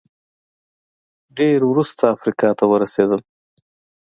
ډېر 1.37 1.59
وروسته 1.71 2.03
افریقا 2.15 2.49
ته 2.59 2.65
ورسېدل 2.71 3.21